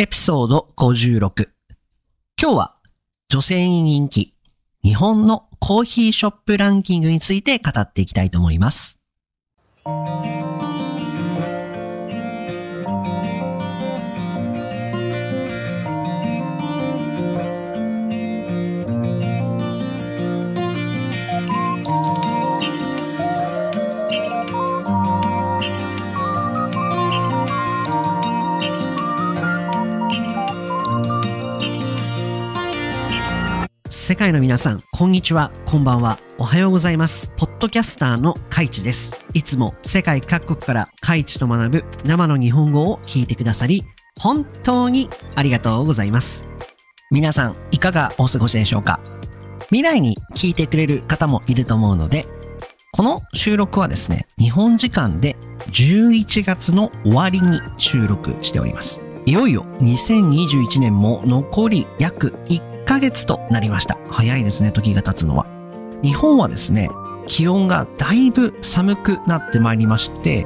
[0.00, 1.50] エピソード56。
[2.40, 2.76] 今日は
[3.28, 4.32] 女性に人気、
[4.82, 8.98] 日本のコーヒーショップランキングについて語っていきたいと思います。
[34.10, 37.32] 世界の皆さん、こんにちは、こんばんは、おはようございます。
[37.36, 39.16] ポッドキャスターのカイチです。
[39.34, 43.84] いつも世界各国からカイチと学ぶ生の日本語を聞いてくださり、
[44.18, 46.48] 本当にありがとうございます。
[47.12, 48.98] 皆さん、いかがお過ごしでしょうか？
[49.66, 52.24] 未来に聞いてくれる方もいると思うので、
[52.90, 55.36] この収録はですね、日本時間で
[55.68, 59.02] 11月の終わりに収録しております。
[59.24, 63.98] いよいよ2021年も残り約1ヶ月となりました。
[64.08, 65.46] 早いですね、時が経つのは。
[66.02, 66.90] 日本はですね、
[67.28, 70.44] 気温がだいぶ寒くなってまいりまして、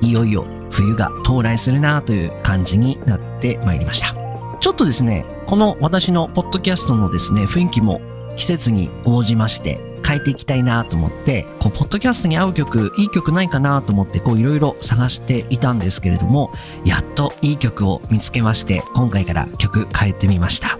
[0.00, 4.14] いよいよ冬が到来するなという感じになってまいりました。
[4.60, 8.00] ちょっとですね、この私のポッドキャストのですね、雰囲気も
[8.36, 16.52] 季節に応じまして変えていきたいなと思って、こう、ポッドキャストに合う曲、いい曲ないかなと思って、こう、いろいろ探していたんですけれども、
[16.84, 20.78] やっといい曲を見つけまして、今回から曲変えてみました。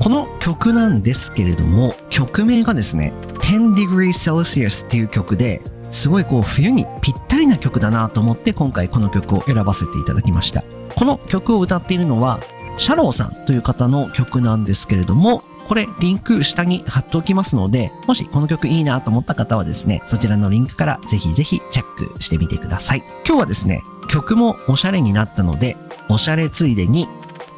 [0.00, 3.12] この曲なんですけれども、曲名がですね、
[3.42, 5.60] 10 Degree Celsius っていう曲で、
[5.92, 10.64] すごいこう冬にぴったりな曲だなと思って今回この曲を選ばせていただきました。
[10.96, 12.40] この曲を歌っているのは、
[12.78, 23.02] シャローさんという方の曲なんですけれども、これリンク下に貼っておきますので、もしこの曲いいなと思った方はですね、そちらのリンクからぜひぜひチェックしてみてください。
[23.26, 25.76] 今日はですね、曲もおしゃれになったので、
[26.08, 27.06] おしゃれついでに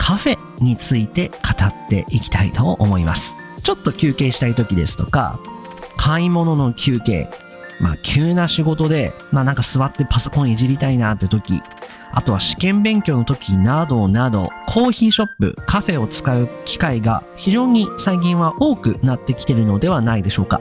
[0.03, 3.37] カフェについて語っていきたいと思います。
[3.63, 5.39] ちょっと休憩したい時ですとか、
[5.97, 7.31] 買い物の休憩、
[7.81, 11.63] まあ急な仕事で、まあなんか座ってパソコンいじりたいなって時、
[12.11, 20.61] あとは試験勉強の時などなど、コーヒーショップ、カフェを使う機会が非常に最近は多くなってきてるのではないでしょうか。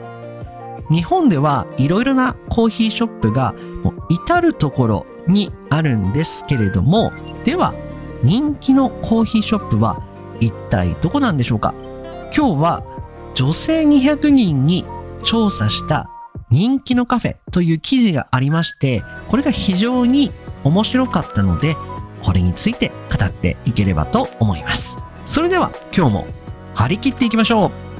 [0.88, 7.10] 日本ではいろいろなコーヒーショップがもう至るところにあるんですけれども、
[7.44, 7.74] では
[8.22, 10.02] 人気のコーヒーショップは
[10.40, 11.74] 一体どこなんでしょうか？
[12.36, 12.82] 今日は
[13.34, 14.84] 女性200人に
[15.24, 16.08] 調査した
[16.50, 20.30] 人気のカフェという記事がありまして、これが非常に
[20.64, 21.76] 面白かったので、
[22.22, 24.96] これについて語っていければと思います。
[25.26, 26.26] それでは今日も
[26.74, 27.91] 張り切っていきましょう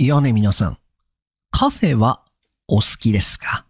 [0.00, 0.78] いやね、皆さん。
[1.50, 2.22] カフェは
[2.68, 3.66] お好きですか？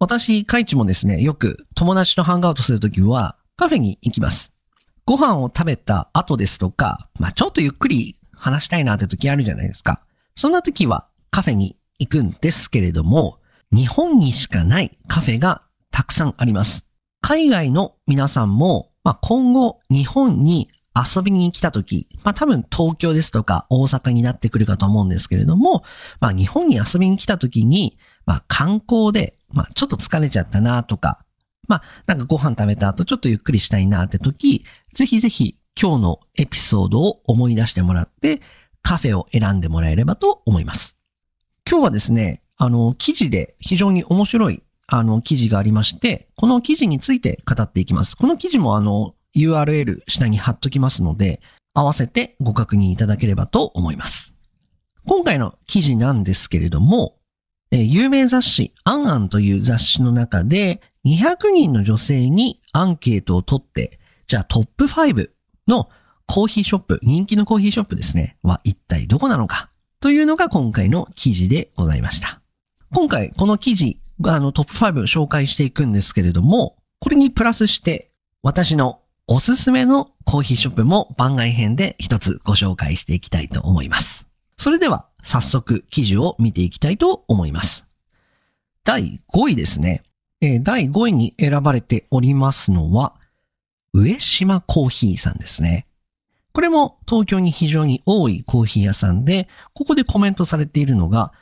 [0.00, 4.50] 私、カイチもですね、よく友達とハンガーアウトするときはカフェに行きます。
[5.06, 10.02] ご飯を食べた後ですとか、まあちょっとゆっくり話したいなって時あるじゃないですか。
[10.34, 13.38] そんな時はカフェに行くんですけれども、
[13.70, 15.62] 日本にしかないカフェが
[15.92, 16.86] たくさんあります。
[17.20, 20.72] 海外の皆さんも、まあ今後日本に
[21.04, 25.84] 遊びに来た時、まあ多分東京ですとか大阪になってくるかと思うんですけれども、
[26.20, 31.24] まあ日本に遊びに来た時に、まあ観光で、まあちょっと疲れちゃったなとか、
[31.66, 34.64] まあなんかご飯食べた後ちょっとゆっくりしたいなって時、
[34.94, 38.40] ぜひぜひ今日のエピソードを思い出してもらって、
[38.82, 40.96] カフェを選んでもらえればと思います。
[41.68, 48.16] 今日はですね、あの、記事で非常に面白い、あの、記事がありまして、この記事について語っていきます。
[48.16, 51.40] この記事もあの、URL 下に貼っときますので、
[51.74, 54.34] 合わせてご確認いただければと思います。
[55.06, 57.16] 今回の記事なんですけれども、
[57.70, 65.30] え有名雑誌、アンアンという雑誌の中で、200人の女性にアンケートを取って、じゃあトップ5
[65.66, 65.88] の
[66.26, 69.70] コーヒーショップ、人気のコーヒーショップですね、は一体どこなのか
[70.00, 72.40] というのが今回の記事でございました。
[72.92, 78.10] 今回この記事あのトップ5を紹介していくんですけれども、これにプラスして
[78.42, 84.26] 私のおすすめのコーヒーショップも番外編で一つご紹介していきたいと思います。
[84.56, 87.86] それでは早速記事を見ていきたいと思います。
[88.84, 90.02] 第5位ですね。
[90.40, 93.16] え第5位に選ばれておりますのは、
[93.92, 95.86] 上島コーヒーさんですね。
[96.52, 101.32] これも東京に非常に多いコーヒー屋さんで、ここでコメントされているのが、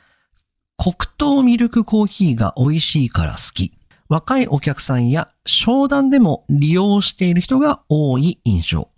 [0.77, 3.76] 黒糖ミルクコーヒーが美味しいから好き。
[4.09, 8.89] 若いお客さんや商談でも利用している人が多い印象。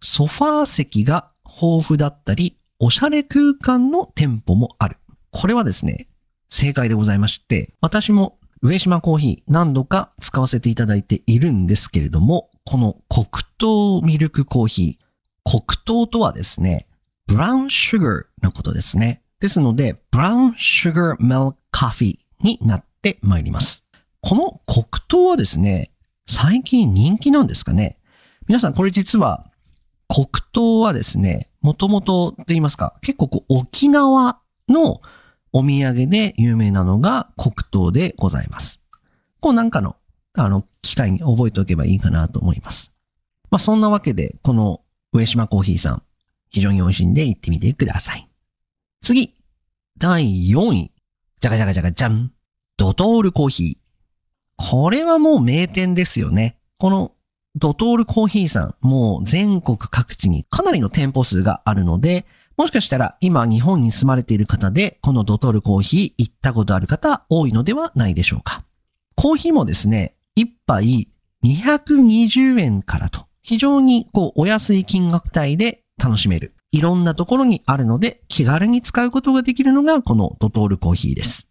[0.00, 4.96] ソファー席が豊富だったり、おしゃれ空間の店舗もある。
[5.30, 6.08] これはですね、
[6.48, 13.26] 正解でございまして、私も上島コーヒー何度か使わせていただいているんですけれども、この黒
[13.58, 15.04] 糖ミルクコーヒー、
[15.44, 16.86] 黒糖とはですね、
[17.26, 19.22] ブラウンシュガーのことですね。
[19.40, 23.84] ですので、ブラウンシュガーメルカフィーになってまいります。
[24.28, 25.90] この黒糖はですね、
[26.28, 27.98] 最近人気なんですかね？
[28.46, 29.50] 皆さんこれ実は
[30.06, 34.38] 黒糖はですね、もともとと言いますか、結構こう沖縄
[34.68, 35.00] の
[35.54, 38.82] お土産で有名なのが黒糖でございます。
[39.40, 39.96] こうなんかの、
[40.34, 42.92] あの、機会に覚えておけばいいかなと思います。
[43.50, 44.82] まあそんなわけで、この
[45.14, 46.02] 上島コーヒーさん、
[46.50, 48.28] 非常に美味しいんで行ってみてください。
[49.02, 49.34] 次、
[49.96, 50.92] 第4位。
[51.40, 52.30] じゃがじゃがじゃがじゃん。
[52.76, 53.87] ドトールコーヒー。
[54.58, 56.58] これはもう名店ですよね。
[56.78, 57.12] この
[57.56, 62.26] ドトールコーヒーさん、もう全国各地にかなりの店舗数があるので、
[62.56, 68.64] もしかしたら今日本に住まれている方で、このドトールコーヒー行ったことある方多いのではないでしょうか。
[69.14, 71.08] コーヒーもですね、一杯
[71.44, 76.54] 220円からと、非常にこうお安い金額帯で楽しめる。
[76.70, 81.47] いろんなところにあるので気軽に使うことができるのがこのドトールコーヒーです。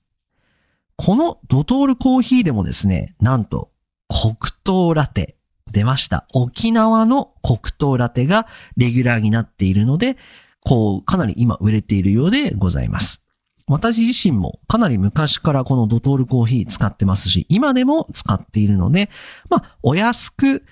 [0.98, 3.72] このドトールコーヒーでもですね、なんと
[4.10, 5.38] 黒糖ラテ
[5.72, 6.28] 出ました。
[6.34, 10.18] 沖縄の黒糖ラテがレギュラーになっているので、
[10.62, 13.22] こう、かなり今売れているようでございます。
[13.68, 19.10] 私自身もかなり昔からこのドトールコーヒー使ってますし、今でも使っているので、
[19.50, 20.64] まあ、お安く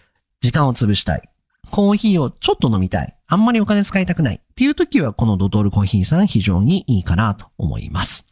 [0.42, 1.30] 時間を潰したい。
[1.72, 3.18] コーヒーをちょっと飲みたい。
[3.28, 4.36] あんまりお金使いたくない。
[4.36, 8.26] っていう時はこのドトールコーヒーさん非常にいいかなと思います。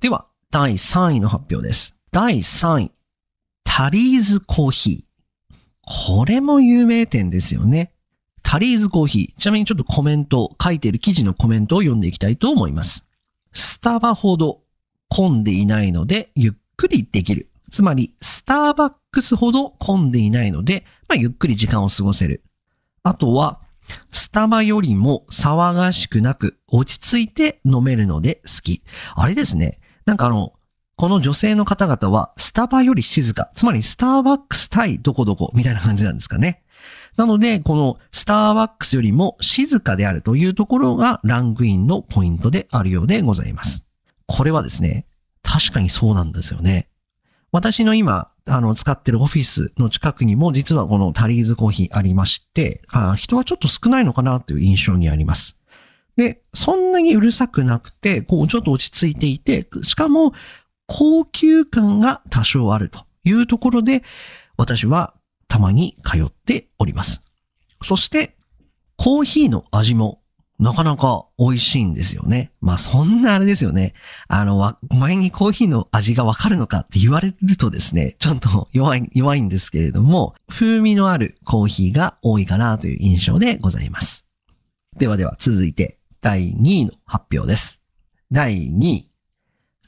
[0.00, 1.94] では、第3位の発表です。
[2.10, 2.92] 第3位。
[3.64, 5.54] タリーズコーヒー。
[5.82, 7.92] これも有名店ですよね。
[8.42, 9.38] タリーズコーヒー。
[9.38, 13.04] ちなみにちょっとコメント、書いている記事のコメントを読んでいきたいと思います。
[13.52, 14.62] スタバほど
[15.10, 17.50] 混んでいないので、ゆっくりできる。
[17.70, 22.42] つまり、スターバックスほど混んでいないので、まあ、ゆっくり時間を過ごせる。
[23.02, 23.60] あとは、
[24.12, 28.82] スタバよりも騒がしくなく、落ち着いて飲めるので好き。
[29.14, 29.78] あれですね。
[30.08, 30.54] なんかあの、
[30.96, 33.50] この女性の方々は、スタバより静か。
[33.54, 36.62] つまり、スターバックス対どこどこみたいな感じなんですかね。
[37.18, 43.84] なので、このスターバックスよりも静かであるというところがランクインのポイントであるようでございます。
[44.24, 45.04] これはですね、
[45.42, 46.88] 確かにそうなんですよね。
[47.52, 55.57] 私の今、あの、使ってるオフィスの近くにも実はこのタリーズコーヒーありまして、あ人はちょっと少ないのかなという印象にあります。
[56.18, 60.32] で、そんなにうるさくなくて、こう、ちょっと落ち着いていて、しかも、
[60.88, 64.02] 高級感が多少あるというところで、
[64.56, 65.14] 私は
[65.46, 67.22] たまに通っております。
[67.84, 68.34] そして、
[68.96, 70.20] コーヒーの味も
[70.58, 72.50] なかなか美味しいんですよね。
[72.60, 73.94] まあそんなあれですよね。
[74.26, 84.26] あの、前にコーヒーの味がわかるのかって言われるとですね、ちょっと 弱い、弱いんですけれども、風味のあるコーヒーが多いかなという印象でございます。
[84.98, 87.80] ではでは続いて第2位の発表です。
[88.32, 89.10] 第2位。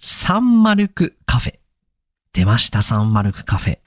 [0.00, 1.58] サンマルクカフェ。
[2.32, 3.78] 出ました、サンマルクカフェ。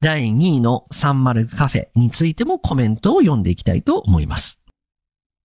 [0.00, 4.58] 第2位のサンマルクカフェについてもコメントを読んでいきたいと思います。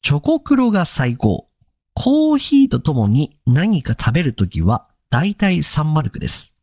[0.01, 1.47] チョコクロが最高。
[1.93, 6.53] コーヒーとともに何か食べるときは大体サンマルクです。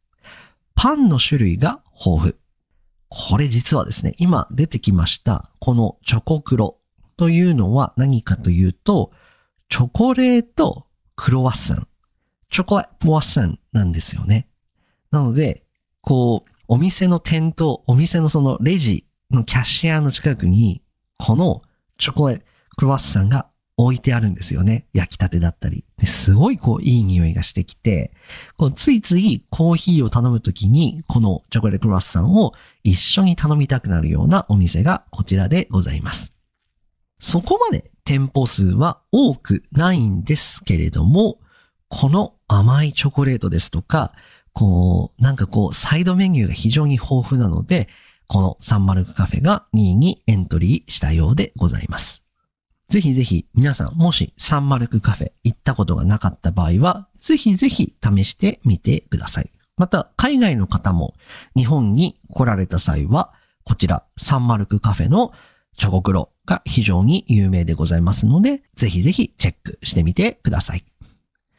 [0.74, 2.34] パンの種類が豊富。
[3.10, 6.78] これ実はですね、今出てきましたこのチョコクロ
[7.16, 9.12] というのは何かというと、
[9.68, 11.86] チョコレートクロワッサン。
[12.50, 14.48] チョコレートワッサンなんですよね。
[15.10, 15.64] なので、
[16.00, 20.82] こう、お店の店頭、お店のそのレジのキャッシャーの近くに、
[21.18, 21.62] この
[21.98, 22.44] チョコレート
[22.76, 24.86] クロワッサンが置いてあるんですよね。
[24.92, 25.84] 焼きたてだったり。
[26.04, 28.12] すごいこういい匂いがしてきて、
[28.56, 32.52] こうついついコーヒーを頼むときに、このチョコレートクロワッサンを
[32.84, 36.32] 一緒に頼みたくなるようなお店がこちらでございます。
[37.20, 41.40] そこまで店舗数は多くないんですけれども、
[41.90, 44.14] この甘いチョコレートですとか、
[44.54, 47.86] こう、なんかこう、サイドメニューが非常に豊富なので、
[48.26, 52.24] このサンマルクカフェが2位にエントリーしたようでございます。
[52.88, 59.50] ぜひぜひ皆さん、もしサンマルクカフェ行ったことがなかった場合は、ぜひぜひ試してみてください。
[59.76, 61.12] また、海外の方も
[61.54, 63.34] 日本に来られた際は、
[63.64, 65.32] こちら、サンマルクカフェの
[65.78, 70.84] チョコクロが非常に有名でございますので、ぜひぜひチェックしてみてください。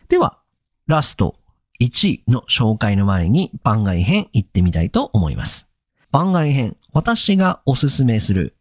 [0.09, 0.39] では、
[0.87, 1.35] ラスト
[1.79, 5.67] 1位の紹介の前に番外編行ってみたいと思います。
[6.11, 8.55] 番外編、私がおすすめする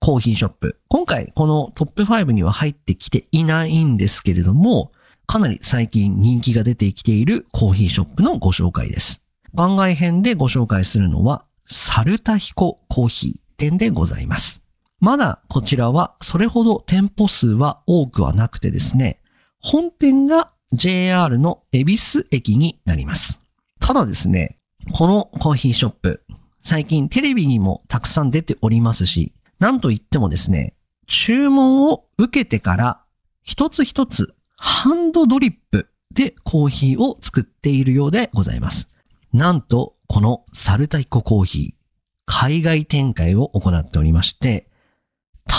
[0.00, 0.80] コーヒーショップ。
[0.88, 4.92] 今回このトップ5には入ってきていないんですけれども、
[5.26, 9.22] かなり最近人気が出てきているコーヒーショップのご紹介です。
[9.54, 14.61] 番外編でご紹介するのは、サルタヒココーヒー店でございます。
[15.02, 19.20] まだこちらはそれほど店舗数は多くはなくてですね、
[19.58, 23.40] 本店が JR の恵比寿駅になります。
[23.80, 24.60] ただですね、
[24.92, 26.22] このコーヒーショップ、
[26.62, 30.76] 最近テレビにもたくさん出ておりますし、なんといってもですね、
[31.08, 33.02] 注文を受けてから
[33.42, 38.88] 一つ一つハンドドリップでコーヒーを作っているようでございます。
[39.32, 41.82] なんと、このサルタヒココーヒー、
[42.24, 44.68] 海外展開を行っておりまして、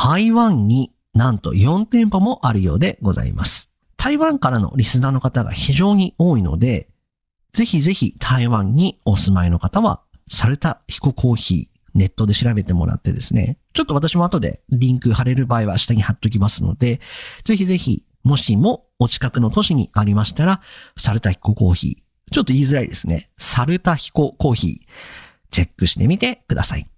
[0.05, 3.69] 台湾になんと4店舗もあるようでございます。
[3.95, 6.89] 台湾からのリスナーの方が非常に多いので、
[7.53, 16.99] ぜひぜひ台湾にお住まいの方は、サルタヒココーヒー、ネットで調べてもらってですね、ちょっと私も後でリンク貼れる場合は下に貼っときますので、
[17.45, 20.59] ぜひぜひもしもお近くの都市にありましたら、
[20.97, 22.33] サルタヒココーヒー。
[22.33, 23.29] ちょっと言いづらいですね。
[23.37, 25.49] サルタヒココーヒー。
[25.49, 26.89] チェックしてみてください。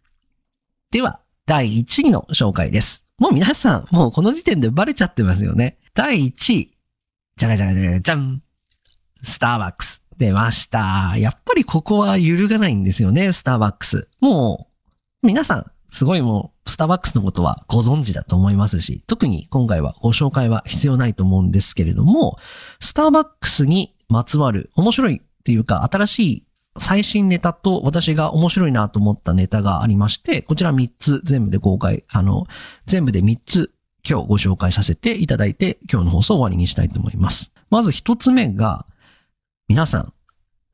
[0.89, 3.04] では、第1位の紹介です。
[3.20, 5.78] もう皆さん、もうこの時点でバレちゃってますよね。
[5.94, 6.72] 第1位。
[7.38, 8.42] じゃがじゃがじゃがじゃん。
[9.22, 10.02] スターバックス。
[10.18, 11.14] 出ました。
[11.18, 14.08] やっぱりここは揺るがないんですよね、スターバックス。
[14.20, 14.70] も
[15.24, 22.40] う、皆さん、すごいもう、スターバックスのことはご存知だと思いますし、特に今回はご紹介は必要ないと思うんですけれども、
[22.80, 26.46] スターバックスにまつわる面白いっていうか、新しい
[26.79, 32.48] 最新ネタと私が面白いなと思ったネタがありまして、こちら3つ全部で公開、あの、
[32.86, 33.72] 全部で3つ
[34.08, 37.51] 今日ご紹介させていただいて、今日の放送を終わりにしたいと思います。
[37.70, 38.86] まず1つ目が、
[39.67, 40.13] 皆さん、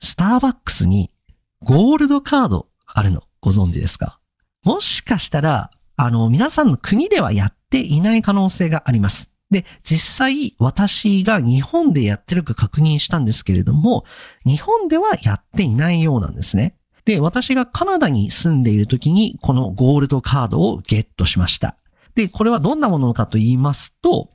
[0.01, 1.11] スターバックスに
[1.63, 4.19] ゴールドカードあるのご存知ですか？
[4.63, 9.30] もしかしたら、あの、皆さんの国ではやっていない可能性があります。
[9.51, 14.05] で、実際私が日本でやってるか確認したんですけれども、
[14.45, 16.75] 日本ではやっていないようなんですね。
[17.05, 21.75] で、私がカナダに住んでいる時にこのゴールドカードをゲットしました。
[22.15, 24.29] で、これはどんなものかと言いますと、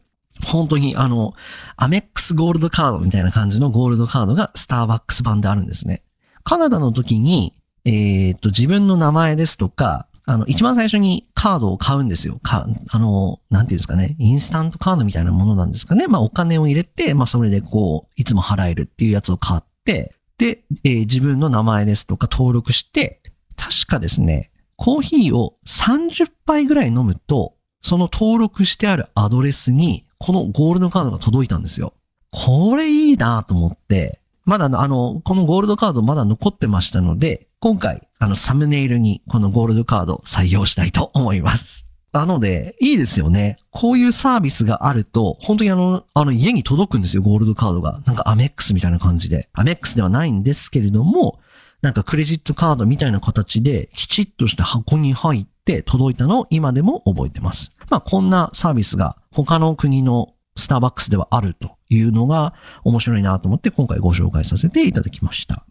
[0.44, 1.32] 本当にあの、
[1.76, 6.02] アメックスゴールドカードみたいな感じのゴールドカードがスターバックス版であるんですね。
[6.44, 7.54] カナダの時に、
[7.84, 12.40] えっ、と、自分の名前ですとか、あの、一番最初にカードを買うんですよ。
[12.42, 14.16] か、あの、なんていうんですかね。
[14.18, 16.08] インスタントカードみたいなものなんですかね。
[16.08, 23.22] まあ、お金を入れて、まあ、それでこう、いつも払えるっていうやつを買って、で、えー、自分の名前ですとか登録して、
[23.56, 31.94] 確かですね、コーヒーを30杯ぐらい飲むと、その登録してあるアドレスに、このゴールドカードが届いたんですよ。
[32.32, 41.84] これいいなと思って、まだあの、このゴールドカードまだ残ってましたので、今回、あの、サムネイルにこのゴールドカード採用したいと思います。
[42.12, 43.58] なので、いいですよね。
[43.72, 48.02] こういうサービスがあると、本当にあの、あの家に届くんですよ、ゴールドカードが。
[48.06, 49.48] なんかアメックスみたいな感じで。
[49.52, 51.40] アメックスではないんですけれども、
[51.82, 57.72] なんかクレジットカードみたいな形で、きちっとした箱に入って届いたのを今でも覚えてます。
[57.90, 62.54] まあ、こんなサービスが他の国のスターバックスではあるというのが
[62.84, 65.66] 面白いなと思って今回ご紹介させていただきました。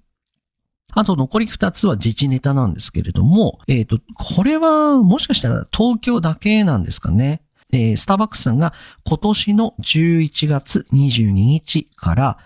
[0.96, 7.42] あと残り2つは自治ネタなんですけれども、えっ、ー、と、これはもしかしたら東京だけなんですかね。
[7.74, 8.74] えー、スターバックスさんが
[9.06, 12.38] 今年の11月22日から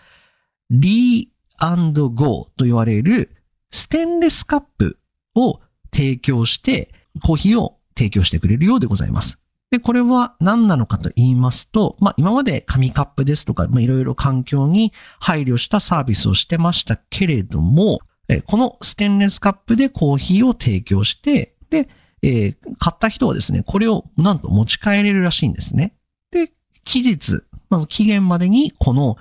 [0.71, 3.35] リーゴーと言われる
[3.71, 4.97] ステンレスカップ
[5.35, 5.59] を
[5.93, 6.91] 提供して
[7.23, 9.37] コーヒーを提供してくれるようでございます。
[9.71, 17.99] で、これは何なのかと言いますと、まあ、今まで紙カップですとか、まあ、いろいろ環境に配慮したサービスをしてましたけれども、
[18.45, 21.89] このステンレスカップでコーヒーを提供して、で、
[22.21, 25.95] え、買った人はですね、これをなんと持ち帰れるらしいんですね。
[26.31, 26.51] で、
[26.83, 29.17] 期日、まず期限までにこの、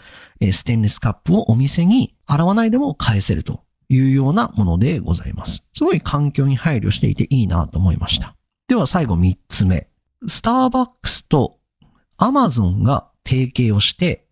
[0.52, 5.64] ステンレスカップをお店に洗わないでも返せるというようなものでございます。
[5.74, 8.36] すごい環境に配慮していていいなと思いました。
[8.68, 9.88] では最後3つ目。
[10.26, 11.58] スターバックスと
[12.16, 14.26] アマゾンが提携をして、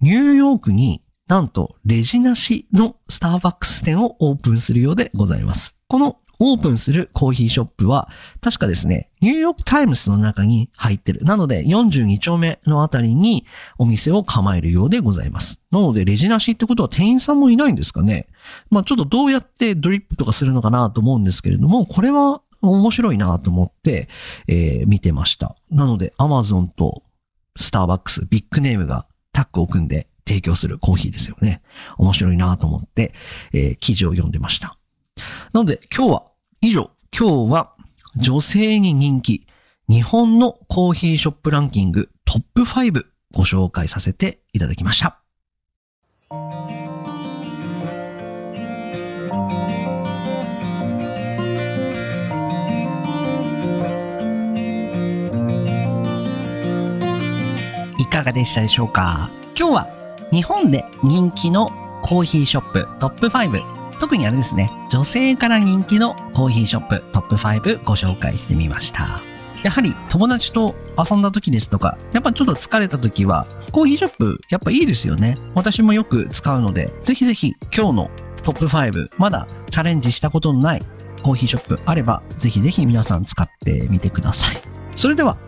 [0.00, 5.76] ニューヨークになんとレジなしのスターバックス店をオープンするようでございます。
[5.88, 8.08] このオープンするコーヒーショップは、
[8.40, 11.24] 確かですね、ニューヨークタイムズの中に入ってる。
[11.24, 13.46] なので、42丁目のあたりに
[13.78, 15.60] お店を構えるようでございます。
[15.70, 18.26] なので、レジなしってことは店員さんもいないんですかね。
[18.70, 24.08] まあちょっとどうやってドリップとかするのかなと思うんですけれども、これは面白いなと思って、
[24.48, 25.54] えー、見てました。
[25.70, 27.04] なので、アマゾンと
[27.56, 31.62] スターバックス、ビッグネームがタッグを組んで提供するコーヒーですよね。
[31.98, 33.12] 面白いなと思って、
[33.52, 34.76] えー、記事を読んでました。
[35.52, 36.22] なので、今日は
[36.60, 37.74] 以上、今日は
[38.16, 39.46] 女性に人気、
[39.88, 45.18] 日本のコーヒーショップランキングトップ5ご紹介させていただきました。
[57.98, 59.30] いかがでしたでしょうか？
[59.58, 60.01] 今日は
[60.32, 61.70] 日本で人気の
[62.02, 69.20] コーヒーショップトップ5特にあれですね女性から人気のコーヒーショップトップ5ご紹介してみました
[69.62, 75.36] やはり友達と遊んだ時ですとか、やっぱちょっと疲れた時は、コーヒーショップやっぱいいですよね。
[75.54, 78.10] 私もよく使うので、ぜひぜひ今日の
[78.42, 80.80] トップ5、まだチャレンジしたことのない
[81.22, 84.56] コーヒーショップあれば、ぜひぜひ皆さん使ってみてください。
[84.96, 85.38] それでは、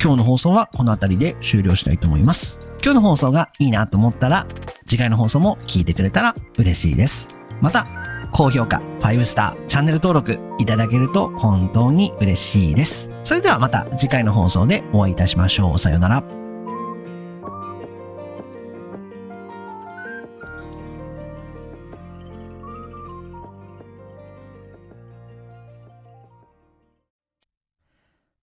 [0.00, 2.63] 今日の放送はこの辺りで終了したいと思います。
[2.84, 4.46] 今日の放送がいいなと思ったら、
[4.84, 7.28] 次回の放送も聞いてくれたら嬉しいです。
[7.62, 7.86] また、
[8.30, 13.08] 高評価、5スター、チャンネル登録いただけると本当に嬉しいです。
[13.24, 15.78] それではまた次回の放送でお会いいたしましょう。
[15.78, 16.22] さようなら。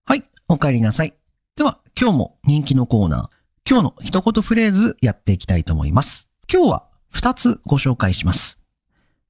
[0.06, 1.14] はい、お帰りなさい。
[1.56, 3.41] では、今日も人気のコーナー、
[3.72, 6.28] 今日の一言フレーズやっていきたいと思います。
[6.51, 8.60] 今日は二つご紹介します。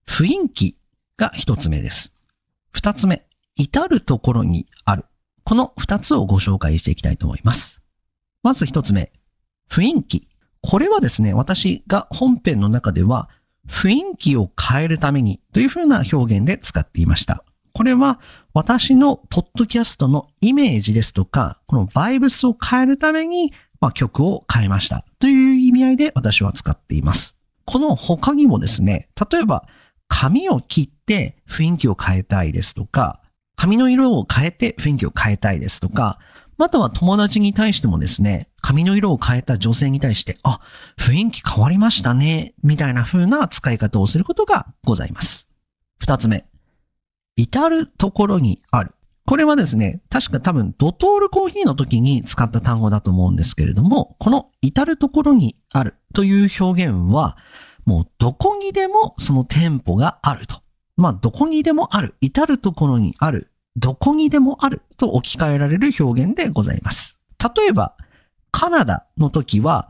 [0.07, 0.77] 雰囲気
[1.15, 2.11] が一つ目です。
[2.71, 5.05] 二つ目、至るところにある。
[5.43, 7.83] この二つをご紹介していきたいと思います。
[8.41, 9.11] まず一つ目、
[9.69, 10.27] 雰囲気。
[10.63, 13.29] これはですね、私が本編の中では、
[13.69, 17.43] 雰囲気を変えるためにというふうな表現で使っていました。
[17.73, 18.19] これは
[18.55, 27.35] 私のポッドキャストのイメージですとか、このバイブスを変えるために、まあ、曲を変えましたという意味合いで私は使っています。
[27.65, 29.67] この他にもですね、例えば
[30.07, 33.21] 髪を切って雰囲気を変えたいですとか、
[33.55, 36.19] 髪の色を変えて雰囲気を変えたいですとか、
[36.57, 40.59] または友達に対してもですね、髪の色を変えた女性に対して、あ、
[40.99, 45.47] 雰囲気変わりましたね、みたいな風な使い方をすることがございます。
[45.97, 46.45] 二つ目。
[47.35, 48.93] 至るところにある。
[49.25, 57.37] これはですね、確か多分ドトールコーヒーの時に使った単語だと思うんですけれども、この至るところにあるという表現は、
[57.85, 60.61] もうどこにでもその店舗があると。
[60.97, 62.15] まあ、どこにでもある。
[62.21, 63.51] 至るところにある。
[63.75, 67.17] どこにでもあると置き換えられる表現でございます。
[67.39, 67.95] 例えば、
[68.51, 69.89] カナダの時は、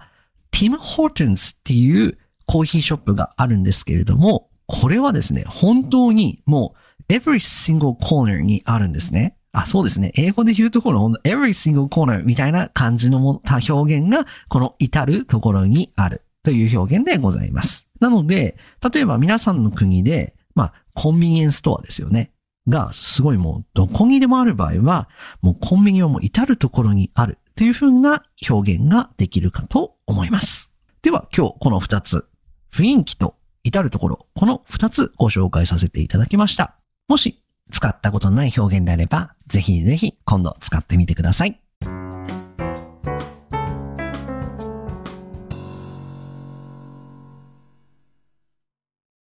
[0.52, 6.81] ティム・ホーテンスっていうコーヒーショップがあるんですけれども、これはですね、本当にもう
[7.12, 9.36] every single corner にあるんですね。
[9.52, 10.12] あ、そうですね。
[10.16, 16.24] 英語で言うところの every single corner みたいな感じのもの表現がこの至るところにある。
[16.44, 17.88] という表現でございます。
[18.00, 18.58] なので、
[18.94, 22.32] 例えば皆さんの国で、まあ、コンビニエンスストアですよね。
[22.68, 25.10] が、すごいもう、どこにでもある場合は、
[25.42, 30.72] もうコンビニはもう至るところにあるというふうな表現ができるかと思います。
[31.02, 32.26] では、今日この二つ、
[32.74, 36.81] 雰囲気と至るところ、この二つご紹介させていただきました。
[37.12, 41.61] もし、使ったことのない表現であれば、ぜひぜひ今度使ってみてください。